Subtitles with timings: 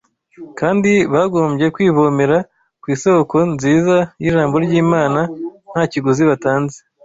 [0.59, 2.37] kandi bagombye kwivomera
[2.81, 5.21] ku isoko nziza y’Ijambo ry’Imana
[5.71, 6.77] nta kiguzi batanze?